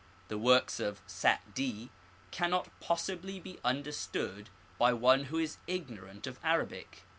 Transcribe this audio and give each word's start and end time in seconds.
The 0.29 0.37
works 0.39 0.79
of 0.79 0.99
Sa'di 1.05 1.91
cannot 2.31 2.69
possibly 2.79 3.39
be 3.39 3.59
understood 3.63 4.49
by 4.79 4.93
one 4.93 5.25
who 5.25 5.37
ifi 5.37 5.57
ignorant 5.67 6.25
of 6.25 6.39
Arabic. 6.43 7.03